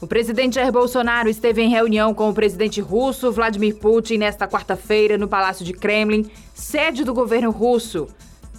O 0.00 0.06
presidente 0.06 0.54
Jair 0.54 0.72
Bolsonaro 0.72 1.28
esteve 1.28 1.60
em 1.60 1.68
reunião 1.68 2.14
com 2.14 2.30
o 2.30 2.34
presidente 2.34 2.80
russo 2.80 3.30
Vladimir 3.30 3.76
Putin 3.76 4.16
nesta 4.16 4.48
quarta-feira 4.48 5.18
no 5.18 5.28
Palácio 5.28 5.62
de 5.62 5.74
Kremlin, 5.74 6.30
sede 6.54 7.04
do 7.04 7.12
governo 7.12 7.50
russo. 7.50 8.08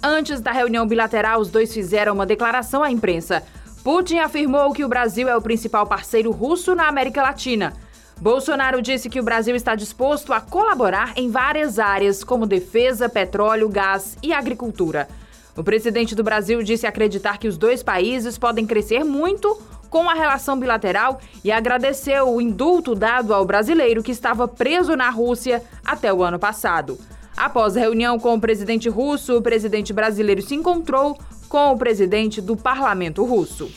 Antes 0.00 0.40
da 0.40 0.52
reunião 0.52 0.86
bilateral, 0.86 1.40
os 1.40 1.50
dois 1.50 1.74
fizeram 1.74 2.14
uma 2.14 2.24
declaração 2.24 2.84
à 2.84 2.92
imprensa. 2.92 3.42
Putin 3.82 4.18
afirmou 4.18 4.72
que 4.72 4.84
o 4.84 4.88
Brasil 4.88 5.28
é 5.28 5.36
o 5.36 5.42
principal 5.42 5.84
parceiro 5.84 6.30
russo 6.30 6.76
na 6.76 6.86
América 6.86 7.20
Latina. 7.20 7.72
Bolsonaro 8.20 8.80
disse 8.80 9.10
que 9.10 9.18
o 9.18 9.24
Brasil 9.24 9.56
está 9.56 9.74
disposto 9.74 10.32
a 10.32 10.40
colaborar 10.40 11.12
em 11.16 11.28
várias 11.28 11.80
áreas, 11.80 12.22
como 12.22 12.46
defesa, 12.46 13.08
petróleo, 13.08 13.68
gás 13.68 14.16
e 14.22 14.32
agricultura. 14.32 15.08
O 15.56 15.64
presidente 15.64 16.14
do 16.14 16.22
Brasil 16.22 16.62
disse 16.62 16.86
acreditar 16.86 17.36
que 17.36 17.48
os 17.48 17.58
dois 17.58 17.82
países 17.82 18.38
podem 18.38 18.64
crescer 18.64 19.02
muito 19.02 19.60
com 19.92 20.08
a 20.08 20.14
relação 20.14 20.58
bilateral 20.58 21.20
e 21.44 21.52
agradeceu 21.52 22.26
o 22.26 22.40
indulto 22.40 22.94
dado 22.94 23.34
ao 23.34 23.44
brasileiro 23.44 24.02
que 24.02 24.10
estava 24.10 24.48
preso 24.48 24.96
na 24.96 25.10
Rússia 25.10 25.62
até 25.84 26.10
o 26.10 26.22
ano 26.22 26.38
passado. 26.38 26.98
Após 27.36 27.76
a 27.76 27.80
reunião 27.80 28.18
com 28.18 28.34
o 28.34 28.40
presidente 28.40 28.88
russo, 28.88 29.36
o 29.36 29.42
presidente 29.42 29.92
brasileiro 29.92 30.40
se 30.40 30.54
encontrou 30.54 31.18
com 31.46 31.72
o 31.72 31.76
presidente 31.76 32.40
do 32.40 32.56
parlamento 32.56 33.22
russo. 33.22 33.70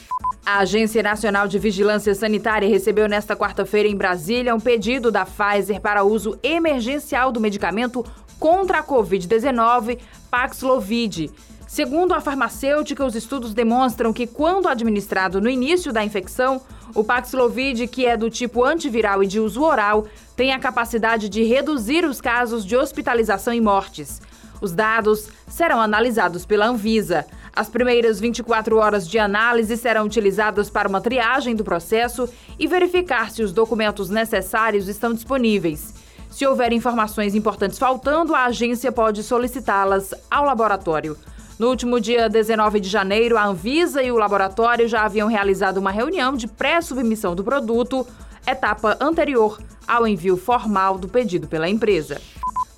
A 0.46 0.60
Agência 0.60 1.04
Nacional 1.04 1.50
de 1.50 1.60
Vigilância 1.60 2.16
Sanitária 2.16 2.70
recebeu 2.70 3.10
nesta 3.10 3.36
quarta-feira 3.36 3.90
em 3.90 3.96
Brasília 3.96 4.55
um 4.55 4.60
pedido 4.60 5.12
da 5.12 5.26
Pfizer 5.26 5.82
para 5.82 6.04
uso 6.04 6.40
emergencial 6.41 7.30
do 7.30 7.41
medicamento 7.41 8.05
contra 8.40 8.80
a 8.80 8.84
Covid-19, 8.84 10.00
Paxlovid. 10.32 11.30
Segundo 11.68 12.14
a 12.14 12.22
farmacêutica, 12.22 13.04
os 13.04 13.16
estudos 13.16 13.54
demonstram 13.54 14.14
que, 14.14 14.28
quando 14.28 14.68
administrado 14.68 15.42
no 15.42 15.50
início 15.50 15.91
da 15.91 16.04
infecção, 16.04 16.62
o 16.94 17.04
Paxlovid, 17.04 17.88
que 17.88 18.05
é 18.05 18.16
do 18.16 18.30
tipo 18.30 18.64
antiviral 18.64 19.24
e 19.24 19.28
de 19.28 19.40
uso 19.40 19.64
oral, 19.64 20.05
tem 20.36 20.54
a 20.54 20.60
capacidade 20.60 21.27
de 21.27 21.43
reduzir 21.43 22.05
os 22.05 22.21
casos 22.21 22.63
de 22.63 22.77
hospitalização 22.77 23.54
e 23.54 23.60
mortes. 23.60 24.21
Os 24.62 24.74
dados 24.74 25.27
serão 25.48 25.82
analisados 25.82 26.46
pela 26.46 26.68
Anvisa. 26.68 27.26
As 27.54 27.68
primeiras 27.68 28.20
24 28.20 28.77
horas 28.77 29.08
de 29.08 29.18
análise 29.18 29.76
serão 29.76 30.05
utilizadas 30.05 30.70
para 30.70 30.88
uma 30.88 31.02
triagem 31.02 31.55
do 31.55 31.63
processo 31.63 32.30
e 32.60 32.68
verificar 32.68 33.32
se 33.32 33.41
os 33.41 33.52
documentos 33.52 34.10
necessários 34.10 34.88
estão 34.88 35.13
disponíveis. 35.13 35.93
Se 36.30 36.46
houver 36.46 36.71
informações 36.74 37.34
importantes 37.34 37.80
faltando, 37.80 38.36
a 38.36 38.46
agência 38.46 38.91
pode 38.91 39.24
solicitá-las 39.24 40.13
ao 40.30 40.46
laboratório. 40.46 41.18
No 41.58 41.70
último 41.70 42.02
dia 42.02 42.28
19 42.28 42.82
de 42.82 42.90
janeiro, 42.90 43.38
a 43.38 43.46
Anvisa 43.46 44.04
e 44.04 44.12
o 44.12 44.18
laboratório 44.18 44.90
já 44.90 45.06
haviam 45.06 45.30
realizado 45.30 45.78
uma 45.78 45.90
reunião 45.90 46.36
de 46.36 46.48
pré-submissão 46.48 47.34
do 47.34 47.46
produto, 47.46 48.06
etapa 48.46 48.98
anterior 49.00 49.58
ao 49.88 50.06
envio 50.06 50.36
formal 50.36 50.98
do 50.98 51.08
pedido 51.08 51.48
pela 51.48 51.70
empresa. 51.70 52.22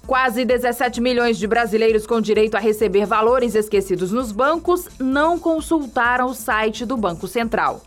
Quase 0.05 0.45
17 0.45 1.01
milhões 1.01 1.39
de 1.39 1.47
brasileiros 1.47 2.05
com 2.05 2.21
direito 2.21 2.55
a 2.55 2.59
receber 2.59 3.07
valores 3.07 3.55
esquecidos 3.55 4.11
nos 4.11 4.31
bancos 4.31 4.87
não 4.99 5.39
consultaram 5.39 6.27
o 6.27 6.35
site 6.35 6.85
do 6.85 6.95
Banco 6.95 7.27
Central. 7.27 7.81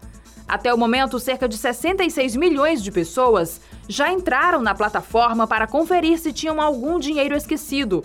Até 0.47 0.75
o 0.75 0.77
momento, 0.77 1.21
cerca 1.21 1.49
de 1.49 1.57
66 1.57 2.35
milhões 2.35 2.83
de 2.83 2.91
pessoas 2.91 3.61
já 3.89 4.13
entraram 4.13 4.61
na 4.61 4.75
plataforma 4.75 5.47
para 5.47 5.69
conferir 5.69 6.19
se 6.19 6.33
tinham 6.33 6.61
algum 6.61 6.99
dinheiro 6.99 7.37
esquecido, 7.37 8.03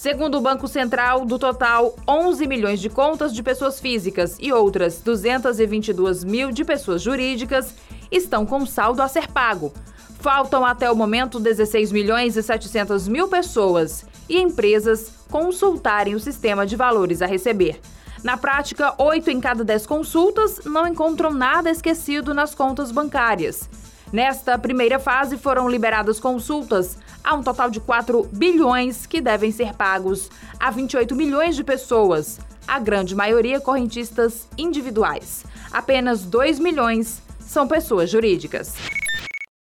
Segundo 0.00 0.38
o 0.38 0.40
Banco 0.40 0.66
Central, 0.66 1.26
do 1.26 1.38
total 1.38 1.94
11 2.08 2.46
milhões 2.46 2.80
de 2.80 2.88
contas 2.88 3.34
de 3.34 3.42
pessoas 3.42 3.78
físicas 3.78 4.38
e 4.40 4.50
outras 4.50 5.02
222 5.02 6.24
mil 6.24 6.50
de 6.50 6.64
pessoas 6.64 7.02
jurídicas 7.02 7.74
estão 8.10 8.46
com 8.46 8.64
saldo 8.64 9.02
a 9.02 9.08
ser 9.08 9.30
pago. 9.30 9.74
Faltam 10.18 10.64
até 10.64 10.90
o 10.90 10.96
momento 10.96 11.38
16 11.38 11.92
milhões 11.92 12.34
e 12.34 12.42
700 12.42 13.08
mil 13.08 13.28
pessoas 13.28 14.06
e 14.26 14.38
empresas 14.38 15.12
consultarem 15.30 16.14
o 16.14 16.20
sistema 16.20 16.64
de 16.64 16.76
valores 16.76 17.20
a 17.20 17.26
receber. 17.26 17.78
Na 18.24 18.38
prática, 18.38 18.94
8 18.96 19.28
em 19.28 19.38
cada 19.38 19.62
10 19.62 19.84
consultas 19.84 20.60
não 20.64 20.86
encontram 20.86 21.30
nada 21.30 21.70
esquecido 21.70 22.32
nas 22.32 22.54
contas 22.54 22.90
bancárias. 22.90 23.68
Nesta 24.12 24.58
primeira 24.58 24.98
fase 24.98 25.38
foram 25.38 25.68
liberadas 25.68 26.18
consultas 26.18 26.98
a 27.22 27.34
um 27.34 27.42
total 27.42 27.70
de 27.70 27.78
4 27.78 28.28
bilhões 28.32 29.06
que 29.06 29.20
devem 29.20 29.52
ser 29.52 29.74
pagos 29.74 30.28
a 30.58 30.70
28 30.70 31.14
milhões 31.14 31.54
de 31.54 31.62
pessoas, 31.62 32.40
a 32.66 32.80
grande 32.80 33.14
maioria 33.14 33.60
correntistas 33.60 34.48
individuais. 34.58 35.44
Apenas 35.72 36.22
2 36.22 36.58
milhões 36.58 37.22
são 37.38 37.68
pessoas 37.68 38.10
jurídicas. 38.10 38.74